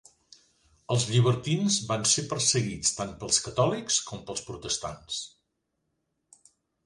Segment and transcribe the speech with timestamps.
[0.93, 5.19] Els llibertins van ser perseguits tant pels catòlics com pels protestants.